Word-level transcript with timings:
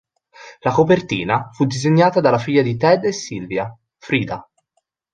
La 0.61 0.71
copertina 0.71 1.49
fu 1.51 1.65
disegnata 1.65 2.21
dalla 2.21 2.39
figlia 2.39 2.63
di 2.63 2.75
Ted 2.75 3.03
e 3.05 3.11
Sylvia, 3.11 3.71
Frieda. 3.99 4.49